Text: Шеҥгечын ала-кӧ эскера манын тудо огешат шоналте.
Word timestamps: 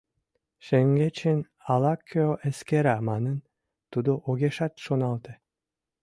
Шеҥгечын 0.65 1.39
ала-кӧ 1.71 2.25
эскера 2.49 2.97
манын 3.09 3.37
тудо 3.91 4.11
огешат 4.29 4.73
шоналте. 4.85 5.33